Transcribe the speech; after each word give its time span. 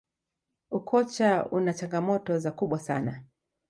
ukocha 0.71 1.45
una 1.51 1.73
changamoto 1.73 2.39
za 2.39 2.51
kubwa 2.51 2.79
sana 2.79 3.23